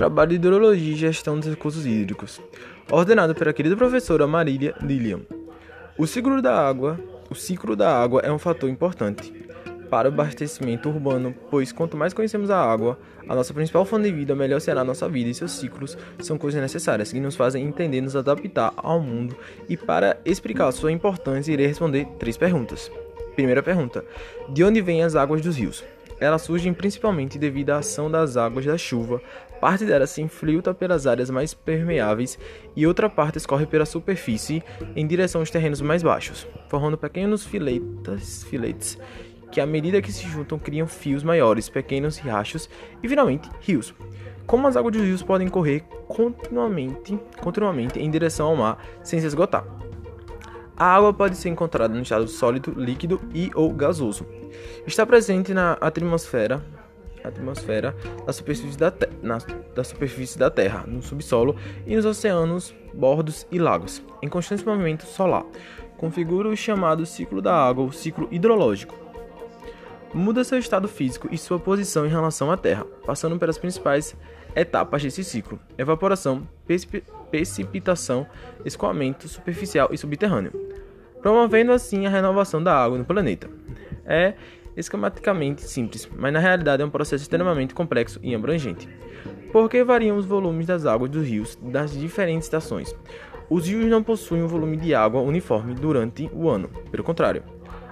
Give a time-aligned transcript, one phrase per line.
[0.00, 2.40] trabalho de hidrologia e gestão dos recursos hídricos,
[2.90, 5.20] ordenado pela querida professora Marília Lilian.
[5.98, 6.98] O ciclo da água,
[7.28, 9.30] o ciclo da água é um fator importante
[9.90, 14.12] para o abastecimento urbano, pois quanto mais conhecemos a água, a nossa principal fonte de
[14.12, 17.62] vida, melhor será a nossa vida e seus ciclos são coisas necessárias que nos fazem
[17.66, 19.36] entender nos adaptar ao mundo.
[19.68, 22.90] E para explicar sua importância, irei responder três perguntas.
[23.34, 24.02] Primeira pergunta:
[24.48, 25.84] De onde vêm as águas dos rios?
[26.20, 29.22] Elas surgem principalmente devido à ação das águas da chuva.
[29.60, 32.38] Parte delas se infiltra pelas áreas mais permeáveis
[32.76, 34.62] e outra parte escorre pela superfície
[34.94, 38.98] em direção aos terrenos mais baixos, formando pequenos filetas, filetes
[39.50, 42.70] que à medida que se juntam criam fios maiores, pequenos riachos
[43.02, 43.94] e finalmente rios.
[44.46, 49.26] Como as águas dos rios podem correr continuamente, continuamente em direção ao mar sem se
[49.26, 49.64] esgotar.
[50.80, 54.26] A água pode ser encontrada no estado sólido, líquido e ou gasoso.
[54.86, 56.64] Está presente na atmosfera,
[57.22, 58.90] atmosfera da, superfície da,
[59.22, 59.36] na,
[59.74, 61.54] da superfície da Terra, no subsolo
[61.86, 65.44] e nos oceanos, bordos e lagos, em constante movimento solar.
[65.98, 68.98] Configura o chamado ciclo da água, o ciclo hidrológico
[70.12, 74.16] muda seu estado físico e sua posição em relação à Terra, passando pelas principais
[74.54, 76.46] etapas desse ciclo: evaporação,
[77.30, 78.26] precipitação,
[78.64, 80.52] escoamento superficial e subterrâneo,
[81.20, 83.48] promovendo assim a renovação da água no planeta.
[84.04, 84.34] É
[84.76, 88.88] esquematicamente simples, mas na realidade é um processo extremamente complexo e abrangente.
[89.52, 92.94] Por que variam os volumes das águas dos rios das diferentes estações?
[93.48, 97.42] Os rios não possuem um volume de água uniforme durante o ano, pelo contrário,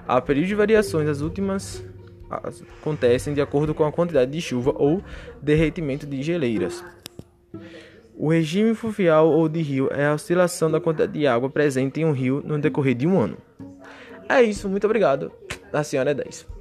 [0.07, 1.85] há períodos de variações das últimas
[2.29, 5.01] acontecem de acordo com a quantidade de chuva ou
[5.41, 6.83] derretimento de geleiras.
[8.15, 12.05] O regime fluvial ou de rio é a oscilação da quantidade de água presente em
[12.05, 13.37] um rio no decorrer de um ano.
[14.27, 15.31] É isso, muito obrigado.
[15.71, 16.58] A senhora é 10.